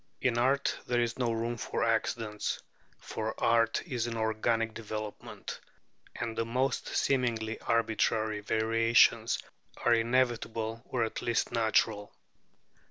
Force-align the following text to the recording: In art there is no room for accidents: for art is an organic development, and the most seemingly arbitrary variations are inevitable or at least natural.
In 0.19 0.39
art 0.39 0.79
there 0.87 0.99
is 0.99 1.19
no 1.19 1.31
room 1.31 1.57
for 1.57 1.83
accidents: 1.83 2.59
for 2.97 3.39
art 3.39 3.83
is 3.85 4.07
an 4.07 4.17
organic 4.17 4.73
development, 4.73 5.59
and 6.15 6.35
the 6.35 6.43
most 6.43 6.87
seemingly 6.87 7.59
arbitrary 7.61 8.39
variations 8.39 9.37
are 9.77 9.93
inevitable 9.93 10.81
or 10.89 11.03
at 11.03 11.21
least 11.21 11.51
natural. 11.51 12.15